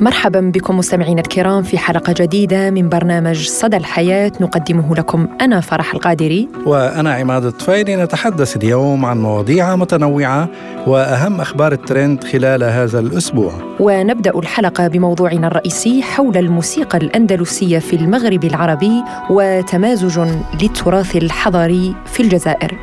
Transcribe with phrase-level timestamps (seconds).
[0.00, 4.32] مرحبا بكم مستمعينا الكرام في حلقة جديدة من برنامج صدى الحياة.
[4.40, 6.48] نقدمه لكم أنا فرح القادري.
[6.66, 7.96] وأنا عماد الطفيلي.
[7.96, 10.48] نتحدث اليوم عن مواضيع متنوعة
[10.86, 13.52] وأهم أخبار الترند خلال هذا الأسبوع.
[13.80, 20.20] ونبدأ الحلقة بموضوعنا الرئيسي حول الموسيقى الأندلسية في المغرب العربي وتمازج
[20.62, 22.78] للتراث الحضاري في الجزائر.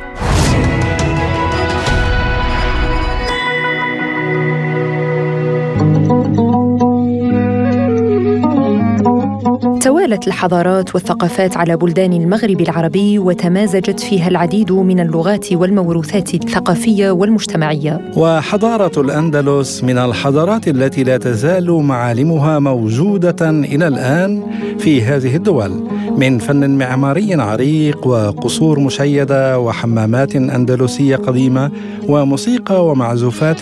[9.84, 18.12] توالت الحضارات والثقافات على بلدان المغرب العربي وتمازجت فيها العديد من اللغات والموروثات الثقافية والمجتمعية.
[18.16, 24.42] وحضارة الأندلس من الحضارات التي لا تزال معالمها موجودة إلى الآن
[24.78, 25.70] في هذه الدول
[26.16, 31.70] من فن معماري عريق وقصور مشيدة وحمامات أندلسية قديمة
[32.08, 33.60] وموسيقى ومعزوفات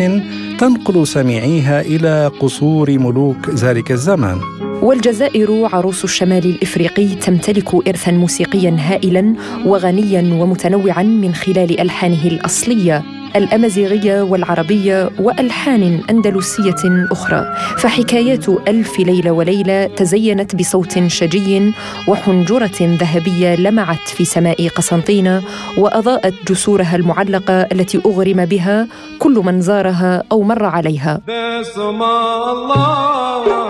[0.59, 4.39] تنقل سميعيها إلى قصور ملوك ذلك الزمان.
[4.83, 9.35] والجزائر عروس الشمال الإفريقي تمتلك ارثا موسيقيا هائلا
[9.67, 13.03] وغنيا ومتنوعا من خلال ألحانه الأصلية
[13.37, 17.55] الأمازيغية والعربية وألحان أندلسية أخرى.
[17.79, 21.73] فحكايات ألف ليلة وليلة تزينت بصوت شجي
[22.09, 25.43] وحنجرة ذهبية لمعت في سماء قسنطينة
[25.79, 28.89] وأضاءت جسورها المعلقة التي أغرم بها
[29.19, 31.21] كل من زارها أو مر عليها.
[31.29, 33.62] بسم الله.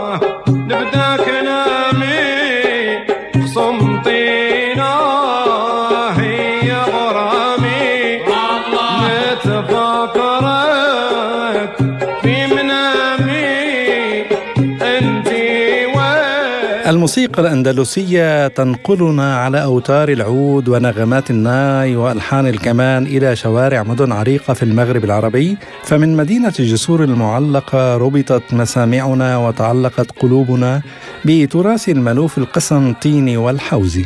[17.02, 24.62] الموسيقى الأندلسية تنقلنا على أوتار العود ونغمات الناي وألحان الكمان إلى شوارع مدن عريقة في
[24.62, 25.56] المغرب العربي.
[25.84, 30.82] فمن مدينة جسور المعلقة ربطت مسامعنا وتعلقت قلوبنا
[31.24, 34.04] بتراث الملوف القسنطيني والحوزي.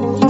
[0.00, 0.27] Thank you.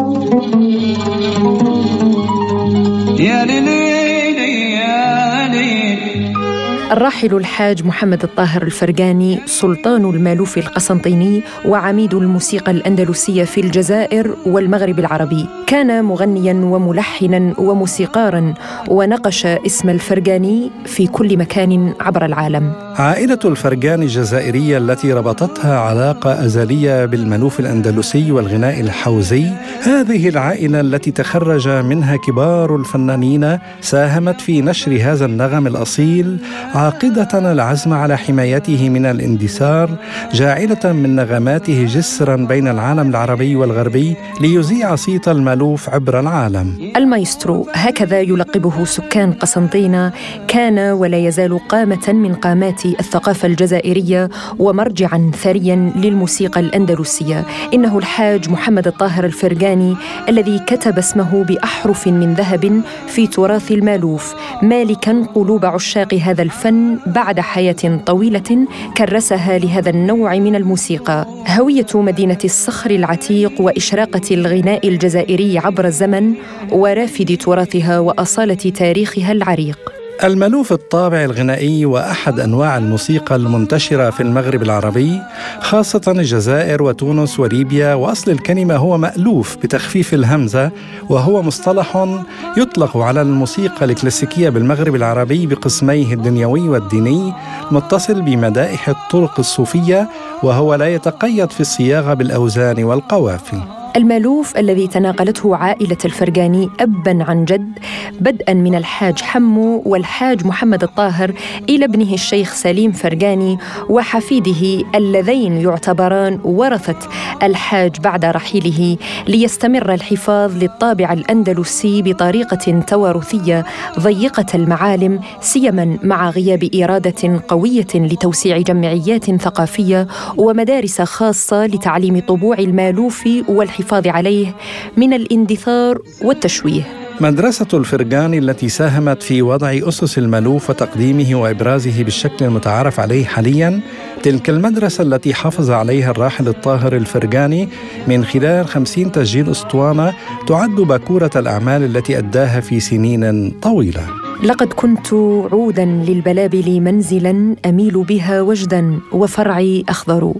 [6.92, 15.46] الراحل الحاج محمد الطاهر الفرقاني سلطان المالوف القسنطيني وعميد الموسيقى الأندلسية في الجزائر والمغرب العربي.
[15.66, 18.54] كان مغنيا وملحنا وموسيقارا
[18.88, 22.72] ونقش اسم الفرقاني في كل مكان عبر العالم.
[22.96, 29.46] عائلة الفرقاني الجزائرية التي ربطتها علاقة أزلية بالمالوف الأندلسي والغناء الحوزي
[29.82, 36.38] هذه العائلة التي تخرج منها كبار الفنانين ساهمت في نشر هذا النغم الأصيل
[36.78, 39.90] عاقدة العزم على حمايته من الاندثار
[40.32, 46.92] جاعلة من نغماته جسرا بين العالم العربي والغربي ليذيع صيت المألوف عبر العالم.
[46.96, 50.12] المايسترو هكذا يلقبه سكان قسنطينة
[50.48, 54.28] كان ولا يزال قامة من قامات الثقافة الجزائرية
[54.58, 57.44] ومرجعا ثريا للموسيقى الأندلسية.
[57.74, 59.96] إنه الحاج محمد الطاهر الفرقاني
[60.28, 66.67] الذي كتب اسمه بأحرف من ذهب في تراث المألوف مالكا قلوب عشاق هذا الفن
[67.06, 71.26] بعد حياة طويلة كرسها لهذا النوع من الموسيقى.
[71.48, 76.34] هوية مدينة الصخر العتيق وإشراقة الغناء الجزائري عبر الزمن
[76.72, 79.97] ورافد تراثها وأصالة تاريخها العريق.
[80.24, 85.22] الملوف الطابع الغنائي وأحد أنواع الموسيقى المنتشرة في المغرب العربي
[85.60, 90.70] خاصة الجزائر وتونس وليبيا وأصل الكلمة هو مألوف بتخفيف الهمزة
[91.08, 92.18] وهو مصطلح
[92.56, 97.32] يطلق على الموسيقى الكلاسيكية بالمغرب العربي بقسميه الدنيوي والديني
[97.70, 100.08] متصل بمدائح الطرق الصوفية
[100.42, 107.78] وهو لا يتقيد في الصياغة بالأوزان والقوافي المألوف الذي تناقلته عائلة الفرقاني أبا عن جد
[108.20, 111.32] بدءا من الحاج حمو والحاج محمد الطاهر
[111.68, 113.58] إلى ابنه الشيخ سليم فرقاني
[113.88, 117.08] وحفيده اللذين يعتبران ورثة
[117.42, 118.96] الحاج بعد رحيله
[119.28, 123.64] ليستمر الحفاظ للطابع الأندلسي بطريقة توارثية
[123.98, 130.06] ضيقة المعالم سيما مع غياب إرادة قوية لتوسيع جمعيات ثقافية
[130.36, 134.54] ومدارس خاصة لتعليم طبوع المألوف والحفاظ الحفاظ عليه
[134.96, 136.82] من الاندثار والتشويه.
[137.20, 143.80] مدرسة الفرقان التي ساهمت في وضع أسس المألوف وتقديمه وإبرازه بالشكل المتعارف عليه حاليا
[144.22, 147.68] تلك المدرسة التي حافظ عليها الراحل الطاهر الفرقاني
[148.08, 150.14] من خلال خمسين تسجيل أسطوانة
[150.46, 154.06] تعد باكورة الأعمال التي أداها في سنين طويلة.
[154.44, 155.12] لقد كنت
[155.52, 160.32] عودا للبلابل منزلا أميل بها وجدا وفرعي أخضر.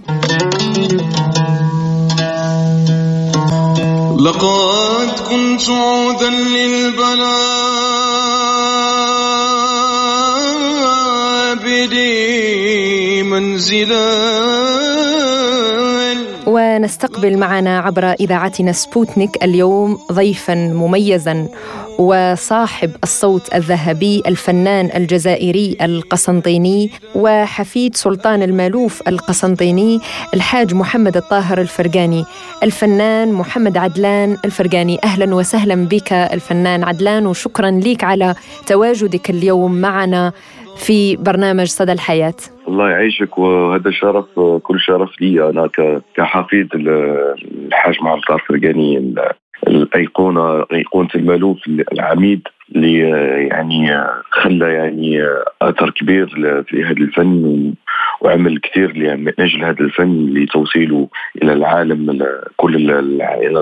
[4.19, 7.29] لقد كنت عودا للبلابل
[13.23, 14.49] منزلا.
[16.89, 21.47] ونستقبل معنا عبر إذاعتنا سبوتنيك اليوم ضيفا مميزا
[21.99, 29.99] وصاحب الصوت الذهبي الفنان الجزائري القسنطيني وحفيد سلطان المالوف القسنطيني
[30.33, 32.25] الحاج محمد الطاهر الفرقاني
[32.63, 34.99] الفنان محمد عدلان الفرقاني.
[35.03, 38.35] أهلا وسهلا بك الفنان عدلان وشكرا لك على
[38.67, 40.31] تواجدك اليوم معنا
[40.79, 42.33] في برنامج صدى الحياة.
[42.67, 44.25] الله يعيشك وهذا شرف
[44.63, 45.69] كل شرف لي أنا
[46.15, 49.15] كحفيد الحاج الطاهر الفرقاني
[49.67, 52.41] الأيقونة أيقونة المألوف العميد
[52.75, 52.99] اللي
[53.47, 53.91] يعني
[54.31, 55.23] خلى يعني
[55.61, 56.27] أثر كبير
[56.67, 57.73] في هذا الفن.
[58.21, 61.07] وعمل كثير من أجل هذا الفن لتوصيله
[61.43, 62.19] إلى العالم
[62.57, 62.87] كل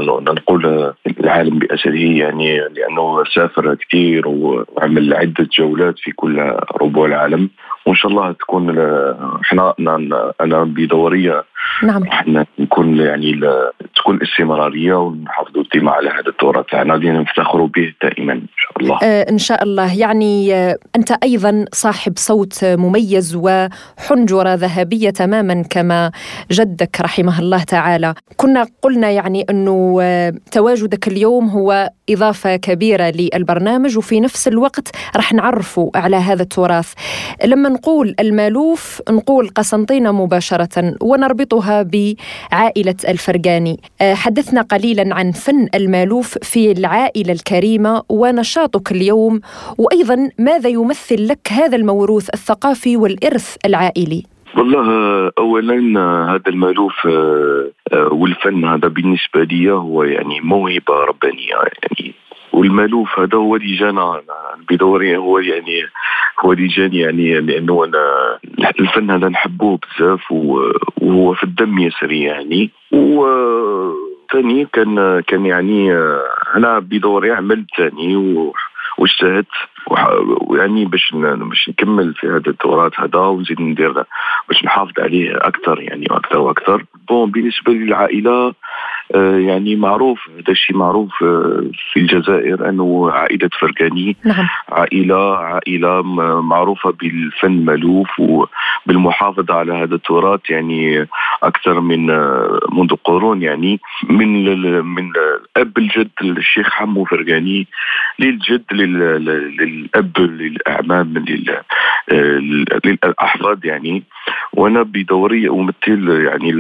[0.10, 1.96] نقول العالم بأسره.
[1.96, 6.40] يعني لأنه سافر كثير وعمل عدة جولات في كل
[6.82, 7.50] ربوع العالم.
[7.86, 8.80] وإن شاء الله تكون
[9.42, 9.74] إحنا
[10.42, 11.44] أنا بدورية
[11.84, 12.04] نعم.
[12.04, 13.40] إحنا نكون يعني
[13.96, 19.00] تكون استمرارية ونحافظوا ديما على هذا التراث تاعنا اللي نفتخروا به دائما إن شاء الله.
[19.04, 20.00] آه إن شاء الله.
[20.00, 26.12] يعني آه أنت أيضا صاحب صوت مميز وحنجرة ذهبية تماما كما
[26.52, 28.14] جدك رحمه الله تعالى.
[28.38, 35.34] كنا قلنا يعني أنه آه تواجدك اليوم هو إضافة كبيرة للبرنامج وفي نفس الوقت رح
[35.34, 36.94] نعرفوا على هذا التراث.
[37.46, 40.94] لما نقول المألوف نقول قسنطينة مباشرة
[41.58, 43.80] ونربطها بعائلة الفرقاني.
[44.02, 49.42] آه، حدثنا قليلا عن فن المالوف في العائلة الكريمة ونشاطك اليوم
[49.78, 54.24] وأيضا ماذا يمثل لك هذا الموروث الثقافي والإرث العائلي؟
[54.58, 54.88] والله
[55.38, 56.00] اولا
[56.32, 62.14] هذا المالوف آه، آه، والفن هذا بالنسبة لي هو يعني موهبة ربانية يعني
[62.58, 64.22] والمالوف هذا هو اللي جانا
[64.70, 65.84] بدوري هو يعني
[66.40, 68.38] هو اللي جاني يعني لأنه أنا
[68.80, 72.72] الفن هذا نحبوه بزاف وهو في الدم يسري يعني.
[72.92, 73.26] و
[74.32, 75.94] ثاني كان كان يعني
[76.56, 78.16] أنا بدوري عملت ثاني
[78.98, 79.48] واجتهدت.
[80.48, 83.94] ويعني باش باش نكمل في هذا التراث هذا ونزيد ندير
[84.48, 86.86] باش نحافظ عليه أكثر يعني وأكثر وأكثر.
[87.10, 88.54] بون بالنسبة للعائلة
[89.16, 91.64] آه، يعني معروف هذا الشيء معروف آه،
[91.94, 94.48] في الجزائر أنه عائلة فرقاني نعم.
[94.70, 96.02] عائلة عائلة
[96.42, 101.08] معروفة بالفن مألوف وبالمحافظه على هذا التراث يعني
[101.44, 103.80] أكثر من آه، منذ قرون يعني.
[104.10, 105.12] من من
[105.58, 107.68] الأب الجد الشيخ حمو فرقاني
[108.20, 108.64] للجد
[109.78, 111.26] للأب للأعمام
[112.86, 114.04] للأحفاد يعني.
[114.54, 116.52] وأنا بدوري أمثل يعني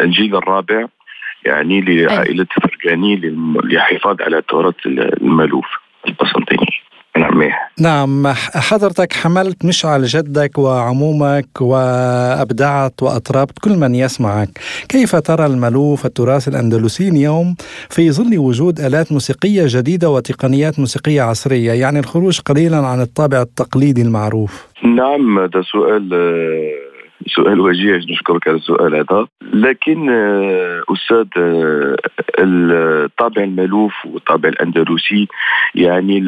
[0.00, 0.86] الجيل الرابع
[1.44, 5.66] يعني لعائلة فرقاني للحفاظ على التراث المألوف.
[6.08, 6.79] القسنطيني
[7.20, 7.42] نعم
[7.80, 14.48] نعم حضرتك حملت مشعل جدك وعمومك وأبدعت وأطربت كل من يسمعك.
[14.88, 17.54] كيف ترى المالوف التراث الاندلسي اليوم
[17.90, 24.02] في ظل وجود آلات موسيقية جديدة وتقنيات موسيقية عصرية؟ يعني الخروج قليلا عن الطابع التقليدي
[24.02, 24.66] المعروف.
[24.84, 26.08] نعم هذا سؤال
[27.26, 29.26] سؤال وجيه نشكرك على السؤال هذا.
[29.52, 31.96] لكن آه، أستاذ آه،
[32.38, 35.28] الطابع المالوف والطابع الأندلسي
[35.74, 36.20] يعني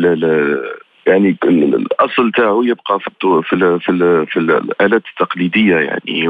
[1.07, 3.11] يعني الأصل تاعو يبقى في
[3.43, 6.29] في في, في الآلات التقليدية يعني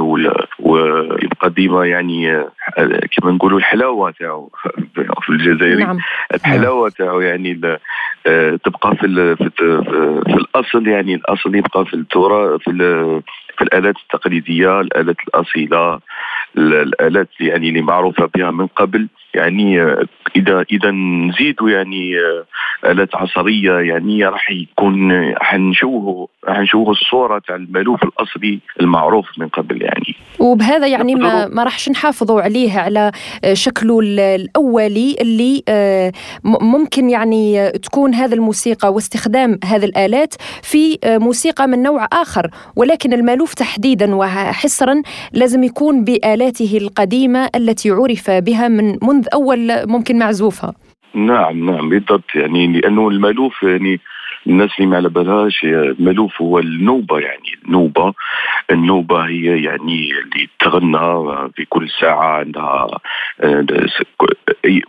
[0.59, 4.51] ويبقى ديما يعني آه، كما نقولوا الحلاوة تاعو
[5.23, 5.99] في الجزائري نعم.
[6.35, 7.55] الحلاوة تاعو يعني
[8.65, 9.51] تبقى في في,
[10.27, 16.01] في الأصل يعني الأصل يبقى في التراث في في الآلات التقليدية الآلات الأصيلة
[16.59, 19.83] الآلات يعني اللي معروفة بها من قبل يعني
[20.37, 22.15] اذا إذا نزيدوا يعني
[22.85, 30.17] آلات عصرية يعني راح يكون حنشوه حنشوه الصورة تاع المألوف الأصلي المعروف من قبل يعني.
[30.39, 33.13] وبهذا يعني ما ما راحش نحافظوا عليه على
[33.53, 36.13] شكله الاولي اللي آه،
[36.45, 43.13] ممكن يعني تكون هذا الموسيقى واستخدام هذه الآلات في آه، موسيقى من نوع آخر ولكن
[43.13, 50.75] المألوف تحديدا وحصرا لازم يكون بآلاته القديمة التي عرف بها من منذ أول ممكن معزوفة.
[51.15, 52.35] نعم نعم بالضبط.
[52.35, 54.01] يعني لأنه المألوف يعني
[54.47, 58.15] الناس اللي ما على بالهاش المألوف هو النوبة يعني النوبة.
[58.71, 62.87] النوبة هي يعني اللي تغنى في كل ساعة عندها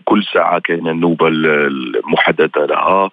[0.05, 3.09] كل ساعة كاينة النوبة المحددة لها.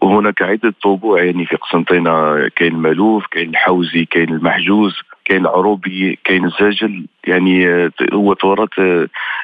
[0.00, 6.44] وهناك عدة طبوع يعني في قسنطينة كاين المالوف كاين الحوزي كاين المحجوز كاين العروبي كاين
[6.44, 7.06] الزاجل.
[7.26, 8.80] يعني هو تراث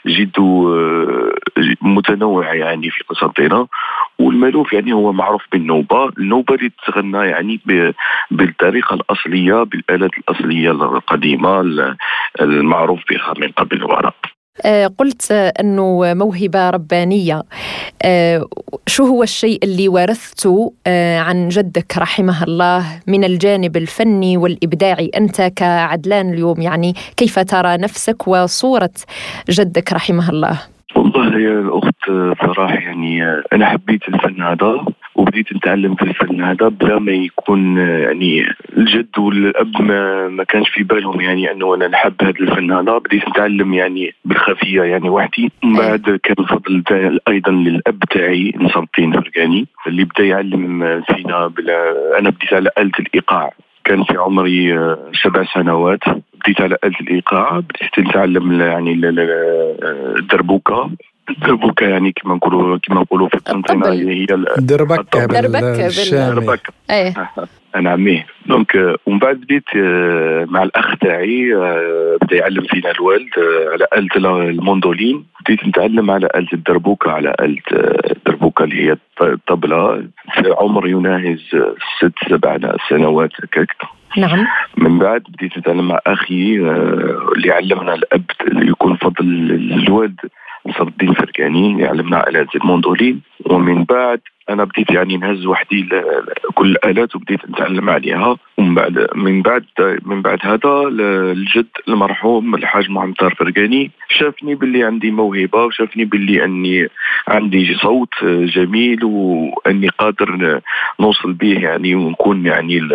[0.07, 0.39] جد
[1.83, 3.69] متنوع يعني في قسنطينة.
[4.19, 6.09] والمألوف يعني هو معروف بالنوبة.
[6.19, 7.61] النوبة اللي تتغنى يعني
[8.31, 11.61] بالطريقة الأصلية بالآلات الأصلية القديمة
[12.41, 14.38] المعروف بها من قبل آه،
[14.99, 17.43] قلت أنه موهبة ربانية.
[18.03, 18.47] آه،
[18.87, 25.43] شو هو الشيء اللي ورثته آه، عن جدك رحمه الله من الجانب الفني والإبداعي؟ أنت
[25.43, 28.91] كعدلان اليوم يعني كيف ترى نفسك وصورة
[29.51, 30.61] جدك رحمه الله؟
[30.97, 32.05] والله يا الأخت
[32.47, 33.23] صراحة يعني
[33.53, 34.85] أنا حبيت الفن هذا.
[35.19, 38.47] وبديت نتعلم في الفن هذا بلا ما يكون يعني
[38.77, 42.99] الجد والأب ما, ما كانش في بالهم يعني أنه أنا نحب هذا الفن هذا.
[42.99, 45.53] بديت نتعلم يعني بالخفية يعني وحدي.
[45.65, 46.83] من بعد كان الفضل
[47.29, 52.93] أيضا للأب تاعي نصر الدين فرقاني اللي بدأ يعلم فينا بلا أنا بديت على آلة
[53.01, 53.51] الإيقاع.
[53.85, 54.79] كان في عمري
[55.23, 56.01] سبع سنوات.
[56.45, 58.93] بديت على آلة الإيقاع بديت نتعلم يعني
[60.19, 60.91] الدربوكة
[61.37, 64.27] دربوكه يعني كما نقولوا كما نقولوا في القنطرة هي
[64.59, 66.73] دربكة دربكة دربكة.
[66.91, 67.15] إيه.
[67.81, 73.31] نعم donc ومن بعد بديت آه، مع الأخ تاعي آه، بدأ يعلم فينا الوالد
[73.73, 75.25] على آلة الموندولين.
[75.45, 77.63] بديت نتعلم على آلة الدربوكة على آلة
[78.17, 79.97] الدربوكة اللي هي الطبلة.
[80.35, 81.41] في عمر يناهز
[81.99, 82.59] ست سبع
[82.89, 83.77] سنوات هكاك.
[84.17, 84.47] نعم.
[84.77, 86.57] من بعد بديت نتعلم مع أخي
[87.37, 89.25] اللي علمنا الأب اللي يكون فضل
[89.87, 90.21] الوالد.
[90.69, 91.15] نصر الدين
[91.81, 94.21] يعلمنا على الموندولين ومن بعد
[94.51, 95.89] أنا بديت يعني نهز وحدي
[96.55, 98.37] كل الآلات وبديت نتعلم عليها.
[98.59, 99.65] ومن بعد من بعد
[100.03, 100.89] من بعد هذا
[101.33, 103.91] الجد المرحوم الحاج محمد فرقاني.
[104.09, 106.89] شافني باللي عندي موهبة وشافني باللي أني
[107.29, 110.61] عندي صوت جميل وأني قادر
[111.01, 112.89] نوصل به يعني ونكون يعني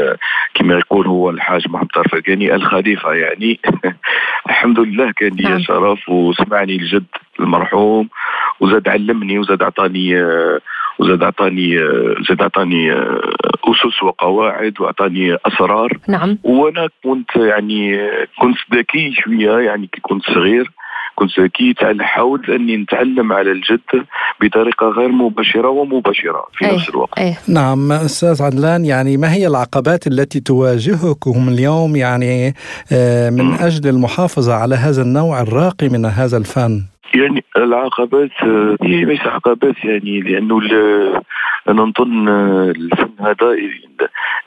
[0.54, 3.60] كما يقول هو الحاج محمد فرقاني الخليفة يعني.
[4.50, 5.60] الحمد لله كان لي نعم.
[5.60, 7.06] شرف وسمعني الجد
[7.40, 8.10] المرحوم
[8.60, 10.24] وزاد علمني وزاد اعطاني
[11.00, 11.78] وزاد اعطاني
[12.30, 12.94] زاد اعطاني
[13.64, 17.98] أسس وقواعد واعطاني أسرار نعم وأنا كنت يعني
[18.40, 20.72] كنت ذكي شوية يعني كي كنت صغير
[21.16, 24.06] كنت ذكي حاولت اني نتعلم على الجد
[24.42, 26.76] بطريقة غير مباشرة ومباشرة في أيه.
[26.76, 27.20] نفس الوقت.
[27.20, 27.38] أيه.
[27.48, 32.54] نعم أستاذ عدلان يعني ما هي العقبات التي تواجهكم اليوم يعني
[32.92, 33.54] آه، من.
[33.54, 38.44] أجل المحافظة على هذا النوع الراقي من هذا الفن؟ يعني العقبات
[38.82, 40.62] هي ليس عقبات يعني لأنه
[41.70, 42.30] أنا نظن
[42.70, 43.56] الفن هذا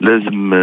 [0.01, 0.55] لازم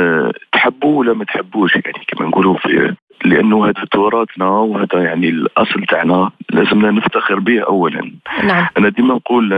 [0.52, 2.94] تحبوه ولا ما تحبوش يعني كما نقولوا في
[3.24, 8.12] لأنه هذا تراثنا وهذا يعني الأصل تاعنا لازمنا نفتخر به اولا
[8.44, 8.66] نعم.
[8.78, 9.48] أنا ديما نقول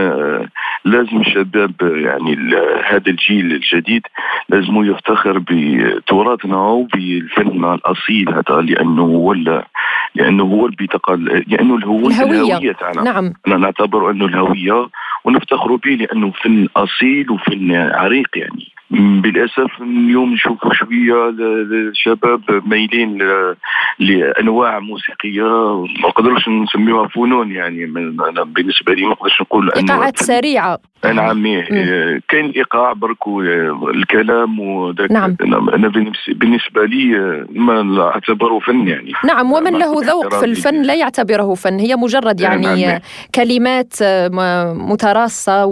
[0.85, 2.37] لازم الشباب يعني
[2.85, 4.01] هذا الجيل الجديد
[4.49, 9.33] لازم يفتخر بتراثنا وبالفن الأصيل هذا لأنه هو
[10.17, 11.15] لأنه هو البطاقه
[11.47, 13.01] لأنه هو الهوية, الهوية تاعنا.
[13.01, 13.33] نعم.
[13.47, 14.87] أنا نعتبر أنه الهوية
[15.23, 18.76] ونفتخر به لأنه فن اصيل وفن عريق يعني.
[18.91, 23.17] بالأسف اليوم نشوف شوية الشباب مايلين
[23.99, 25.43] لأنواع موسيقية
[25.83, 27.85] ما نقدرش نسميوها فنون يعني
[28.29, 30.79] أنا بالنسبة لي ما نقدرش نقول إيقاعات سريعة.
[31.05, 31.43] نعم
[32.29, 33.27] كاين الايقاع برك
[33.95, 35.35] الكلام وذاك نعم.
[35.73, 35.87] أنا
[36.27, 37.17] بالنسبة لي
[37.49, 39.11] ما أعتبره فن يعني.
[39.25, 41.79] نعم ومن له ذوق في الفن لا يعتبره فن.
[41.79, 42.99] هي مجرد يعني نعم.
[43.35, 43.93] كلمات
[44.91, 45.65] متراصة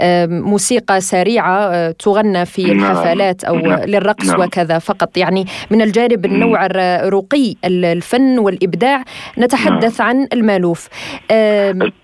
[0.00, 2.78] وموسيقى سريعة تغنى في نعم.
[2.78, 3.80] الحفلات أو نعم.
[3.80, 4.40] للرقص نعم.
[4.40, 9.04] وكذا فقط يعني من الجانب النوع الرقي الفن والإبداع
[9.38, 10.08] نتحدث نعم.
[10.08, 10.88] عن المألوف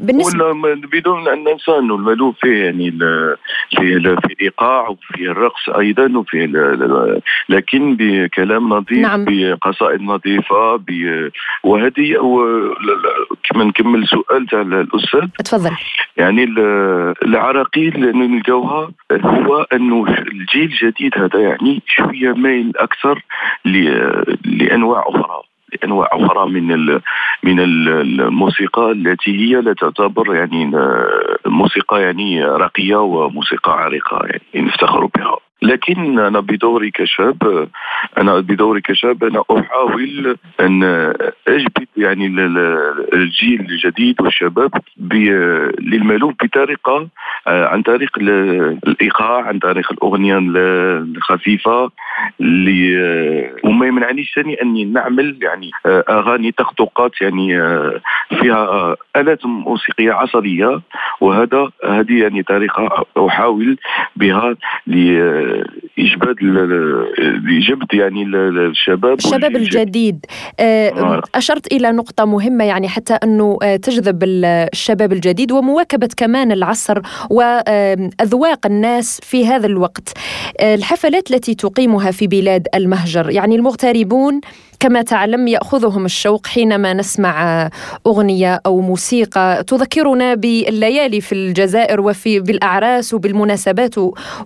[0.00, 0.54] بالنسبة
[0.92, 2.90] بدون أن ننسى أنه المألوف فيه يعني
[3.70, 6.46] في في الايقاع وفي الرقص أيضا وفي
[7.48, 9.24] لكن بكلام نظيف نعم.
[9.28, 10.80] بقصائد نظيفة
[11.64, 12.16] وهذه
[13.44, 15.70] كما نكمل سؤال تاع الأستاذ تفضل
[16.16, 16.44] يعني
[17.22, 23.24] العراقيل نلقاوها هو أنه الجيل الجديد هذا يعني شوية مايل أكثر
[24.44, 25.42] لأنواع أخرى
[25.84, 27.00] انواع أخرى من
[27.42, 30.70] من الموسيقى التي هي لا تعتبر يعني
[31.46, 35.36] موسيقى يعني راقية وموسيقى عريقة يعني نفتخر بها.
[35.62, 37.68] لكن أنا بدوري كشاب
[38.18, 40.82] أنا بدوري كشاب أنا أحاول أن
[41.48, 42.26] أجبد يعني
[43.14, 44.70] الجيل الجديد والشباب
[45.80, 47.08] للمالوف بطريقة
[47.46, 51.90] عن طريق الإيقاع عن طريق الأغنية الخفيفة
[52.40, 57.58] اللي وما يمنعنيش ثاني أني نعمل يعني أغاني تخطوقات يعني
[58.40, 60.80] فيها آلات موسيقية عصرية
[61.20, 63.78] وهذا هذه يعني طريقة أحاول
[64.16, 64.54] بها
[64.86, 66.36] لإجباد
[67.44, 70.26] لجبد يعني الشباب الشباب الجديد.
[70.60, 77.00] آه، أشرت إلى نقطة مهمة يعني حتى أنه آه، تجذب الشباب الجديد ومواكبة كمان العصر
[77.30, 80.18] وأذواق الناس في هذا الوقت.
[80.60, 84.40] آه، الحفلات التي تقيمها في بلاد المهجر يعني المغتربون
[84.82, 87.68] كما تعلم يأخذهم الشوق حينما نسمع
[88.06, 93.98] أغنية أو موسيقى تذكرنا بالليالي في الجزائر وفي بالأعراس وبالمناسبات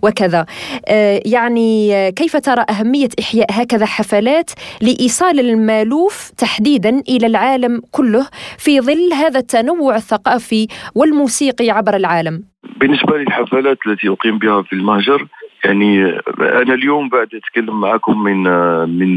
[0.02, 0.46] وكذا.
[0.88, 4.50] آه، يعني كيف ترى أهمية إحياء هكذا حفلات
[4.80, 8.26] لإيصال المألوف تحديدا إلى العالم كله
[8.58, 12.42] في ظل هذا التنوع الثقافي والموسيقي عبر العالم؟
[12.80, 15.26] بالنسبة للحفلات التي أقيم بها في المهجر
[15.66, 18.42] يعني أنا اليوم بعد أتكلم معكم من
[18.88, 19.14] من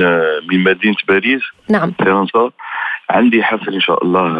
[0.52, 1.92] من مدينة باريس نعم.
[2.00, 2.52] فرنسا.
[3.10, 4.34] عندي حفل إن شاء الله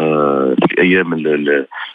[0.54, 1.14] في الأيام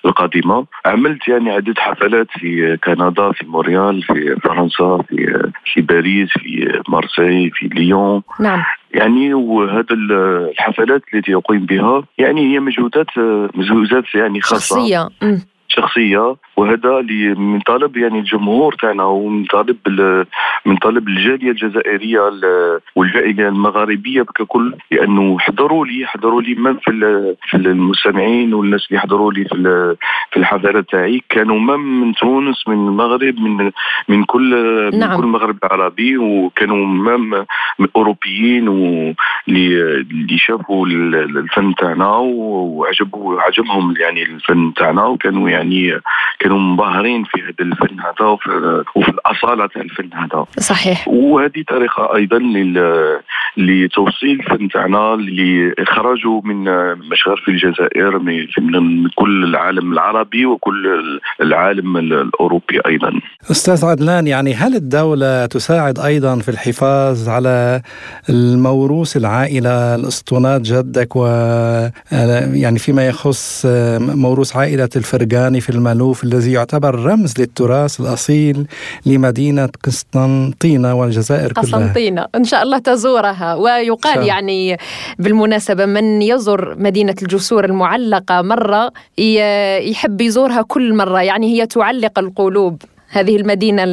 [0.06, 0.66] القادمة.
[0.86, 7.50] عملت يعني عدة حفلات في كندا في موريال في فرنسا في في باريس في مارسي
[7.54, 8.22] في ليون.
[8.40, 8.64] نعم.
[8.94, 13.18] يعني وهذا الحفلات التي أقيم بها يعني هي مجهودات
[13.56, 14.76] مجهودات يعني خاصة.
[14.76, 15.10] شخصية.
[15.68, 17.02] شخصية وهذا
[17.38, 19.78] من طلب يعني الجمهور تاعنا ومن طلب
[20.66, 22.20] من طلب الجالية الجزائرية
[22.96, 26.92] والجاليه المغاربية ككل لأنه حضروا لي حضروا لي من في
[27.50, 29.96] في المستمعين والناس اللي حضروا لي في
[30.32, 33.72] في الحفلات تاعي كانوا من من تونس من المغرب من
[34.08, 34.50] من كل
[35.00, 35.10] نعم.
[35.10, 37.46] من كل المغرب العربي وكانوا من
[37.96, 38.68] أوروبيين
[39.48, 46.02] اللي شافوا الفن تاعنا وعجبوا عجبهم يعني الفن تاعنا وكانوا يعني
[46.40, 48.26] كانوا منبهرين في هذا الفن هذا
[48.96, 50.46] وفي, الأصالة تاع الفن هذا.
[50.60, 51.08] صحيح.
[51.08, 52.40] وهذه طريقة أيضا
[53.58, 56.64] لتوصيل الفن تاعنا لاخراجه من
[57.12, 61.04] مشاغل في الجزائر من كل العالم العربي وكل
[61.42, 63.12] العالم الأوروبي أيضا.
[63.52, 67.82] أستاذ عدنان يعني هل الدولة تساعد أيضا في الحفاظ على
[68.30, 71.26] الموروث العائلة الاسطوانات جدك و
[72.54, 73.66] يعني فيما يخص
[74.00, 74.90] موروث عائلة
[75.46, 78.68] الفرقاني في المألوف الذي يعتبر رمز للتراث الأصيل
[79.06, 81.64] لمدينة قسطنطينة والجزائر كلها.
[81.64, 82.26] قسطنطينة.
[82.36, 83.56] إن شاء الله تزورها.
[83.56, 84.78] ويقال يعني
[85.20, 91.22] بالمناسبة من يزور مدينة الجسور المعلقة مرة يحب يزورها كل مرة.
[91.22, 93.84] يعني هي تعلق القلوب هذه المدينة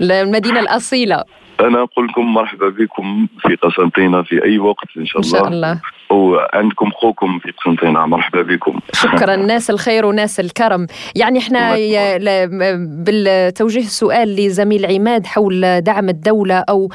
[0.00, 1.24] المدينة الأصيلة.
[1.60, 5.48] أنا أقول لكم مرحبا بكم في قسنطينة في أي وقت إن شاء الله إن شاء
[5.48, 5.80] الله.
[6.10, 8.06] وعندكم خوكم في قسنطينة.
[8.06, 8.80] مرحبا بكم.
[8.92, 9.36] شكرا.
[9.52, 10.86] ناس الخير وناس الكرم.
[11.16, 11.76] يعني إحنا
[13.04, 16.88] بالتوجيه سؤال لزميل عماد حول دعم الدولة أو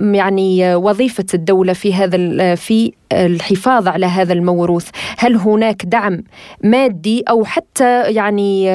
[0.00, 6.22] يعني وظيفة الدولة في هذا في الحفاظ على هذا الموروث؟ هل هناك دعم
[6.64, 8.66] مادي أو حتى يعني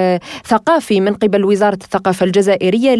[0.43, 2.95] ثقافي من قبل وزارة الثقافة الجزائرية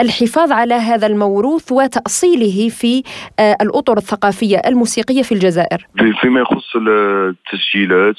[0.00, 3.02] للحفاظ على هذا الموروث وتأصيله في
[3.40, 5.86] الأطر الثقافية الموسيقية في الجزائر؟
[6.20, 8.16] فيما يخص التسجيلات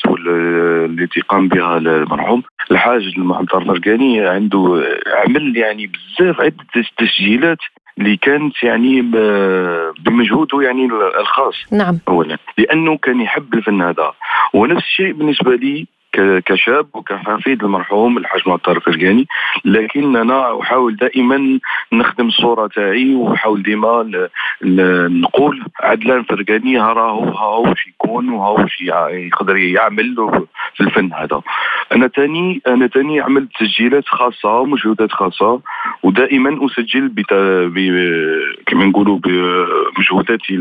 [0.89, 6.65] التي قام بها المرحوم الحاج المحمد الفرقاني عنده عمل يعني بزاف عدة
[6.97, 7.57] تسجيلات
[7.97, 9.01] اللي كانت يعني
[9.99, 10.85] بمجهوده يعني
[11.19, 11.55] الخاص.
[11.71, 11.99] نعم.
[12.07, 12.37] اولا.
[12.57, 14.11] لأنه كان يحب الفن هذا.
[14.53, 15.87] ونفس الشيء بالنسبة لي
[16.45, 19.27] كشاب وكحفيد المرحوم الحاج معطر الفرقاني.
[19.65, 21.59] لكن أنا أحاول دائما
[21.93, 24.27] نخدم الصورة تاعي واحاول ديما
[25.09, 30.15] نقول عدلان فرقاني ها راهو ها هو واش يكون وها واش يقدر يعمل
[30.75, 31.41] في الفن هذا.
[31.91, 35.61] أنا تاني أنا تاني عملت تسجيلات خاصة ومجهودات خاصة
[36.03, 37.07] ودائما أسجل.
[37.07, 37.21] ب...
[38.65, 40.57] كما نقولوا بمجهوداتي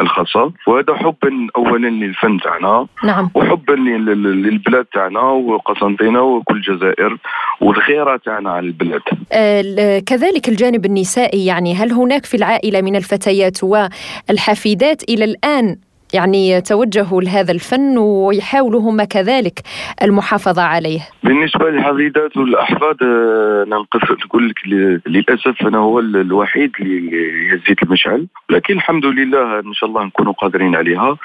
[0.00, 0.52] الخاصة.
[0.66, 2.86] وهذا حبا اولا للفن تاعنا.
[3.04, 3.30] نعم.
[3.34, 7.18] وحبا للبلاد تاعنا وقسنطينة وكل الجزائر
[7.60, 9.00] والغيرة تاعنا على البلاد.
[9.32, 15.76] آه كذلك الجانب النسائي يعني هل هناك في العائلة من الفتيات والحفيدات إلى الآن
[16.14, 19.60] يعني توجهوا لهذا الفن ويحاولوا هم كذلك
[20.02, 21.00] المحافظة عليه.
[21.24, 23.84] بالنسبة للحفيدات والأحفاد آه، أنا
[24.24, 24.58] نقول لك
[25.06, 30.76] للأسف أنا هو الوحيد اللي يزيد المشعل لكن الحمد لله إن شاء الله نكونوا قادرين
[30.76, 31.16] عليها.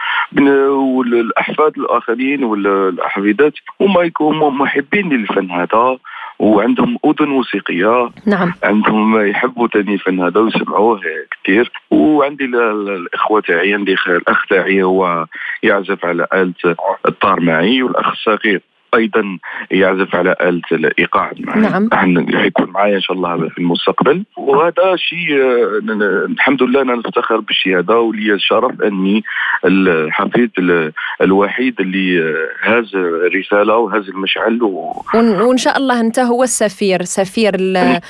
[0.69, 5.98] والأحفاد الآخرين والحفيدات هم يكونوا محبين للفن هذا.
[6.39, 8.54] وعندهم أذن موسيقيه نعم.
[8.63, 11.00] عندهم يحبوا تاني الفن هذا ويسمعوه
[11.43, 11.72] كثير.
[11.91, 15.26] وعندي ال- ال- الإخوة تاعي عندي الأخ تاعي هو
[15.63, 16.76] يعزف على آلة
[17.08, 18.62] الطار معي والأخ الصغير.
[18.96, 19.38] أيضا
[19.72, 21.90] يعزف على آلة الإيقاع نعم.
[22.38, 27.80] حيكون معايا إن شاء الله في المستقبل وهذا شيء آه، الحمد لله أنا نفتخر بالشيء
[27.80, 29.24] هذا ولي الشرف أني
[29.66, 32.92] الحفيد ال- الوحيد اللي آه، هاز
[33.36, 34.94] رسالة وهاز المشعل و...
[35.14, 38.02] وإن شاء الله أنت هو السفير سفير الله.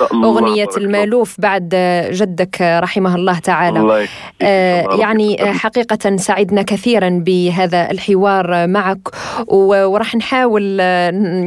[0.77, 1.69] المألوف بعد
[2.11, 4.07] جدك رحمه الله تعالى الله.
[4.41, 5.43] آه، يعني.
[5.43, 8.99] آه، حقيقة سعدنا كثيرا بهذا الحوار معك
[9.47, 10.72] وراح نحاول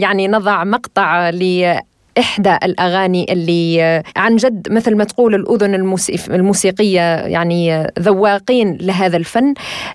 [0.03, 1.77] يعني نضع مقطع ل
[2.19, 8.79] إحدى الأغاني اللي آه، عن جد مثل ما تقول الأذن الموسي- الموسيقية يعني آه، ذواقين
[8.81, 9.55] لهذا الفن.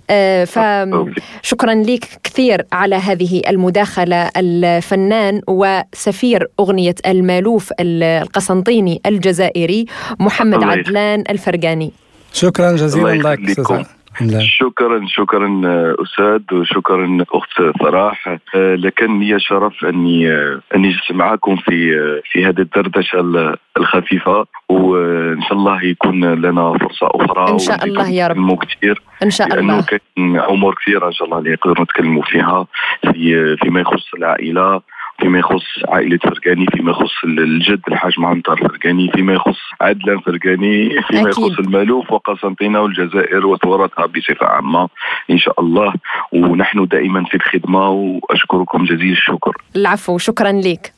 [0.10, 9.86] آه، فشكرا لك كثير على هذه المداخلة الفنان وسفير أغنية المألوف ال- القسنطيني الجزائري
[10.20, 10.64] محمد.
[10.64, 11.92] عدلان الفرقاني.
[12.34, 14.40] شكرا جزيلا لك أستاذ.
[14.40, 18.38] شكرا شكرا آه، أستاذ وشكرا أخت فرح.
[18.56, 23.56] آه، لكن لي شرف أني آه، أني جلست معكم في آه، في هذه الدردشة ال-
[23.78, 24.46] الخفيفة.
[24.70, 28.64] وإن شاء الله يكون لنا فرصة أخرى إن شاء الله يا رب.
[28.64, 29.86] كثير إن شاء لأنه الله.
[29.86, 32.68] كاين أمور كثيرة إن شاء الله اللي نقدروا نتكلموا فيها
[33.02, 34.82] في فيما يخص العائلة.
[35.22, 41.30] فيما يخص عائلة فرقاني فيما يخص الجد الحاج معنطر فرقاني فيما يخص عدلان فرقاني فيما
[41.30, 41.44] أكيد.
[41.44, 44.90] يخص المألوف وقسنطينة والجزائر وتراثها بصفة عامة
[45.32, 45.94] إن شاء الله.
[46.32, 49.52] ونحن دائما في الخدمة وأشكركم جزيل الشكر.
[49.76, 50.94] العفو شكرا لك.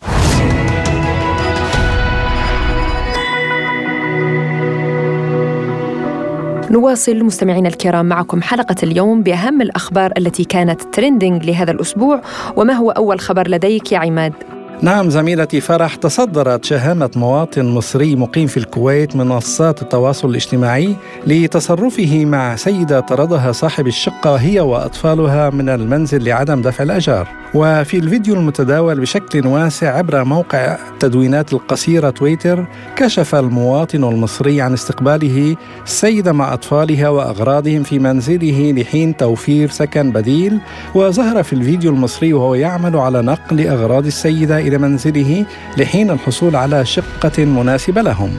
[6.71, 12.21] نواصل مستمعينا الكرام معكم حلقة اليوم بأهم الأخبار التي كانت ترندنج لهذا الأسبوع
[12.55, 14.33] وما هو أول خبر لديك يا عماد؟
[14.83, 20.95] نعم زميلتي فرح تصدرت شهامة مواطن مصري مقيم في الكويت منصات التواصل الاجتماعي
[21.27, 27.27] لتصرفه مع سيدة طردها صاحب الشقة هي وأطفالها من المنزل لعدم دفع الأجار.
[27.53, 32.65] وفي الفيديو المتداول بشكل واسع عبر موقع التدوينات القصيرة تويتر
[32.95, 40.59] كشف المواطن المصري عن استقباله السيدة مع أطفالها وأغراضهم في منزله لحين توفير سكن بديل.
[40.95, 45.45] وظهر في الفيديو المصري وهو يعمل على نقل أغراض السيدة إلى منزله
[45.77, 48.31] لحين الحصول على شقة مناسبة لهم.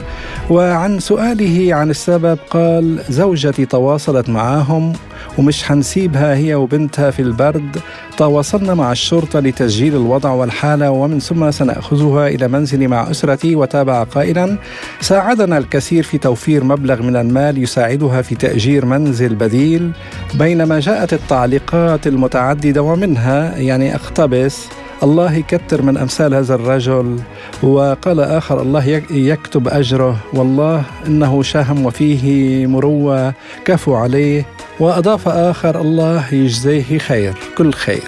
[0.49, 4.93] وعن سؤاله عن السبب قال زوجتي تواصلت معاهم
[5.37, 7.77] ومش حنسيبها هي وبنتها في البرد.
[8.17, 13.55] تواصلنا مع الشرطة لتسجيل الوضع والحالة ومن ثم سنأخذها إلى منزلي مع أسرتي.
[13.55, 14.57] وتابع قائلا
[15.01, 19.91] ساعدنا الكثير في توفير مبلغ من المال يساعدها في تأجير منزل بديل.
[20.33, 24.67] بينما جاءت التعليقات المتعددة ومنها يعني أقتبس
[25.03, 27.19] الله يكتر من أمثال هذا الرجل
[27.63, 30.17] وقال آخر الله يك- يكتب أجره.
[30.33, 33.33] والله إنه شهم وفيه مروة
[33.65, 34.45] كفوا عليه.
[34.79, 38.03] وأضاف آخر الله يجزيه خير كل خير.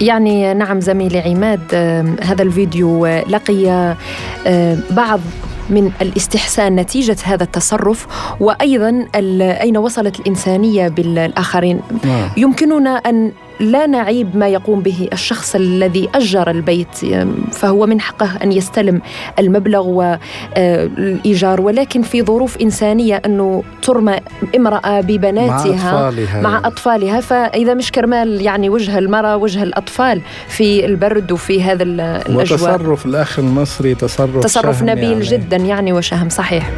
[0.00, 1.74] يعني نعم زميلي عماد
[2.22, 3.68] هذا الفيديو آه، لقي
[4.46, 5.20] آه، بعض
[5.70, 8.06] من الاستحسان نتيجة هذا التصرف
[8.40, 11.80] وأيضا أين وصلت الإنسانية بالآخرين.
[12.04, 12.28] نعم.
[12.36, 16.88] يمكننا أن لا نعيب ما يقوم به الشخص الذي أجر البيت
[17.52, 19.00] فهو من حقه أن يستلم
[19.38, 21.60] المبلغ والإيجار.
[21.60, 24.16] ولكن في ظروف إنسانية أنه ترمى
[24.56, 26.40] امرأة مع ببناتها أطفالها.
[26.42, 27.20] مع أطفالها.
[27.20, 32.40] فإذا مش كرمال يعني وجه المرأة وجه الأطفال في البرد وفي هذا ال- الأجواء.
[32.42, 35.24] وتصرف الأخ المصري تصرف تصرف نبيل يعني.
[35.24, 36.70] جدا يعني وشهم صحيح.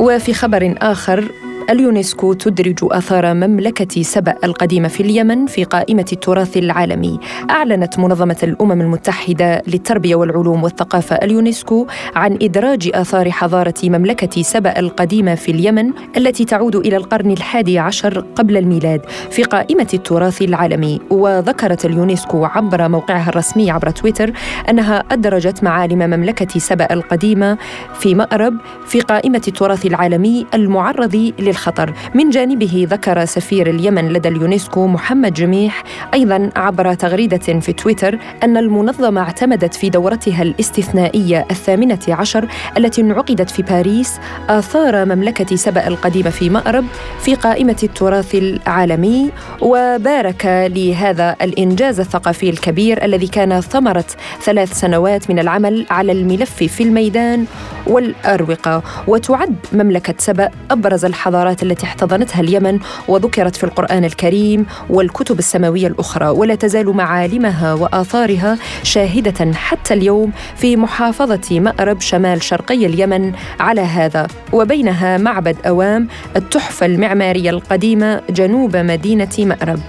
[0.00, 1.24] وفي خبر آخر
[1.70, 7.20] اليونسكو تدرج آثار مملكة سبأ القديمة في اليمن في قائمة التراث العالمي.
[7.50, 15.34] أعلنت منظمة الأمم المتحدة للتربية والعلوم والثقافة اليونسكو عن إدراج آثار حضارة مملكة سبأ القديمة
[15.34, 19.00] في اليمن التي تعود إلى القرن الحادي عشر قبل الميلاد
[19.30, 21.00] في قائمة التراث العالمي.
[21.10, 24.32] وذكرت اليونسكو عبر موقعها الرسمي عبر تويتر
[24.70, 27.58] أنها أدرجت معالم مملكة سبأ القديمة
[27.94, 28.54] في مأرب
[28.86, 35.82] في قائمة التراث العالمي المعرض للخطر من جانبه ذكر سفير اليمن لدى اليونسكو محمد جميح
[36.14, 43.50] أيضا عبر تغريدة في تويتر أن المنظمة اعتمدت في دورتها الاستثنائية الثامنة عشر التي انعقدت
[43.50, 46.84] في باريس آثار مملكة سبأ القديمة في مأرب
[47.20, 54.04] في قائمة التراث العالمي وبارك لهذا الإنجاز الثقافي الكبير الذي كان ثمرة
[54.42, 57.46] ثلاث سنوات من العمل على الملف في الميدان
[57.86, 58.82] والأروقة.
[59.06, 66.28] وتعد مملكة سبأ أبرز الحضارات التي احتضنتها اليمن وذكرت في القرآن الكريم والكتب السماوية الأخرى
[66.28, 74.26] ولا تزال معالمها وآثارها شاهدة حتى اليوم في محافظة مأرب شمال شرقي اليمن على هذا.
[74.52, 79.80] وبينها معبد أوام التحفة المعمارية القديمة جنوب مدينة مأرب.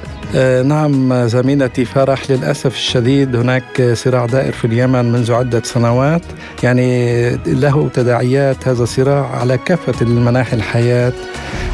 [0.65, 3.36] نعم زميلتي فرح للأسف الشديد.
[3.36, 6.22] هناك صراع دائر في اليمن منذ عدة سنوات.
[6.63, 11.13] يعني له تداعيات هذا الصراع على كافة المناحي الحياة.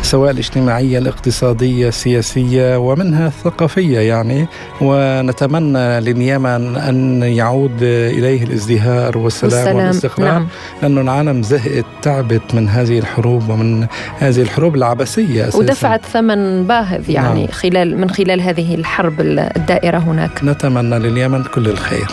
[0.06, 4.48] سواء الاجتماعية الاقتصادية السياسية ومنها الثقافية يعني
[4.82, 9.76] ونتمنى لليمن أن يعود إليه الازدهار والسلام, والسلام.
[9.76, 10.48] والاستقرار نعم.
[10.82, 13.88] لأنه العالم زهقت تعبت من هذه الحروب ومن
[14.20, 15.60] هذه الحروب العبثية أساسا.
[15.60, 17.52] ودفعت ثمن باهظ يعني نعم.
[17.52, 22.08] خلال من خلال هذه الحرب الدائرة هناك نتمنى لليمن كل الخير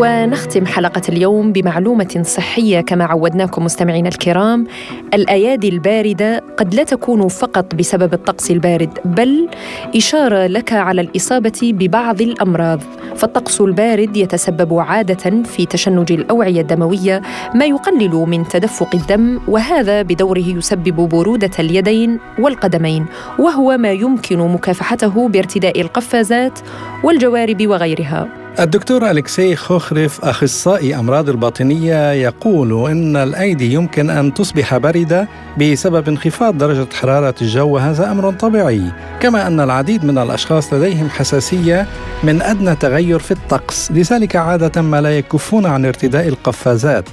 [0.00, 4.66] ونختم حلقة اليوم بمعلومة صحية كما عودناكم مستمعينا الكرام.
[5.14, 9.48] الأيادي الباردة قد لا تكون فقط بسبب الطقس البارد بل
[9.96, 12.80] إشارة لك على الإصابة ببعض الأمراض.
[13.16, 17.22] فالطقس البارد يتسبب عادة في تشنج الأوعية الدموية
[17.54, 23.06] ما يقلل من تدفق الدم وهذا بدوره يسبب برودة اليدين والقدمين
[23.38, 26.58] وهو ما يمكن مكافحته بارتداء القفازات
[27.04, 28.39] والجوارب وغيرها.
[28.60, 36.58] الدكتور أليكسي خوخريف أخصائي أمراض الباطنية يقول إن الأيدي يمكن أن تصبح باردة بسبب انخفاض
[36.58, 38.82] درجة حرارة الجو وهذا أمر طبيعي.
[39.20, 41.86] كما أن العديد من الأشخاص لديهم حساسية
[42.24, 43.92] من أدنى تغير في الطقس.
[43.92, 47.04] لذلك عادة ما لا يكفون عن ارتداء القفازات.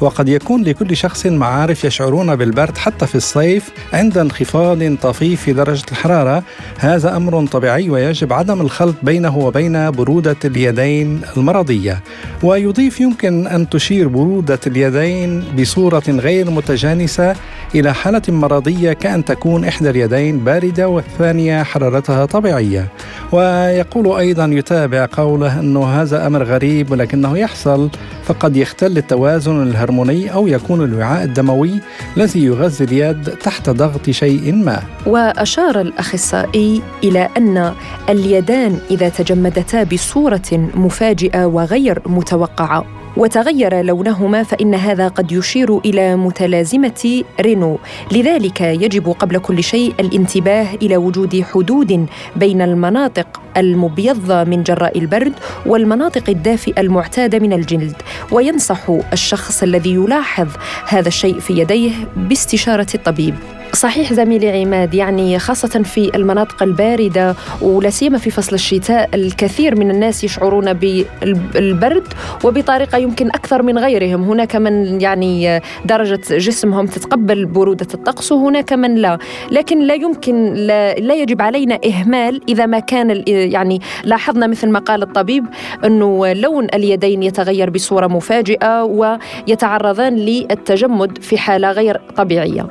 [0.00, 5.84] وقد يكون لكل شخص معارف يشعرون بالبرد حتى في الصيف عند انخفاض طفيف في درجة
[5.92, 6.42] الحرارة.
[6.78, 10.95] هذا أمر طبيعي ويجب عدم الخلط بينه وبين برودة اليدين
[11.36, 12.00] المرضية
[12.42, 17.36] ويضيف يمكن أن تشير برودة اليدين بصورة غير متجانسة
[17.74, 22.88] إلى حالة مرضية كأن تكون إحدى اليدين باردة والثانية حرارتها طبيعية.
[23.32, 27.90] ويقول أيضا يتابع قوله أنه هذا أمر غريب ولكنه يحصل
[28.24, 31.80] فقد يختل التوازن الهرموني أو يكون الوعاء الدموي
[32.16, 34.82] الذي يغذي اليد تحت ضغط شيء ما.
[35.06, 37.72] وأشار الأخصائي إلى أن
[38.08, 42.84] اليدان إذا تجمدتا بصورة مفاجئة وغير متوقعة.
[43.16, 47.78] وتغير لونهما فإن هذا قد يشير إلى متلازمة رينو.
[48.12, 55.32] لذلك يجب قبل كل شيء الانتباه إلى وجود حدود بين المناطق المبيضة من جراء البرد
[55.66, 57.96] والمناطق الدافئة المعتادة من الجلد.
[58.32, 60.48] وينصح الشخص الذي يلاحظ
[60.88, 63.34] هذا الشيء في يديه باستشارة الطبيب.
[63.72, 69.90] صحيح زميلي عماد يعني خاصة في المناطق الباردة ولا سيما في فصل الشتاء الكثير من
[69.90, 72.04] الناس يشعرون بالبرد
[72.44, 74.22] وبطريقة يمكن أكثر من غيرهم.
[74.22, 79.18] هناك من يعني درجة جسمهم تتقبل برودة الطقس وهناك من لا.
[79.50, 84.78] لكن لا يمكن لا, لا يجب علينا إهمال إذا ما كان يعني لاحظنا مثل ما
[84.78, 85.44] قال الطبيب
[85.84, 92.66] أنه لون اليدين يتغير بصورة مفاجئة ويتعرضان للتجمد في حالة غير طبيعية.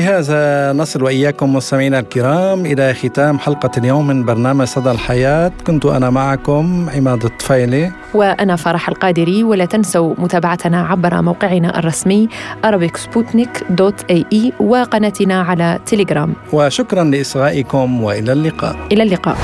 [0.00, 5.52] وبهذا نصل وإياكم مستمعينا الكرام إلى ختام حلقة اليوم من برنامج صدى الحياة.
[5.66, 7.92] كنت أنا معكم عماد الطفيلي.
[8.14, 12.28] وأنا فرح القادري ولا تنسوا متابعتنا عبر موقعنا الرسمي
[12.66, 18.76] arabicsputnik.ae وقناتنا على تليجرام وشكرا لإصغائكم وإلى اللقاء.
[18.92, 19.36] إلى اللقاء.